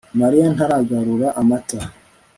[0.19, 1.77] Mariya ntaragura amata